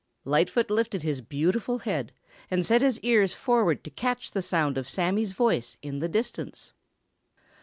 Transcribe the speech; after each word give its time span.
Lightfoot 0.25 0.71
lifted 0.71 1.03
his 1.03 1.21
beautiful 1.21 1.77
head 1.77 2.11
and 2.49 2.65
set 2.65 2.81
his 2.81 2.99
ears 3.01 3.35
forward 3.35 3.83
to 3.83 3.91
catch 3.91 4.31
the 4.31 4.41
sound 4.41 4.75
of 4.75 4.89
Sammy's 4.89 5.33
voice 5.33 5.77
in 5.83 5.99
the 5.99 6.09
distance. 6.09 6.73